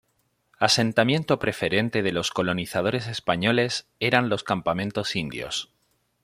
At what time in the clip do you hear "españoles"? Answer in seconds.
3.05-3.87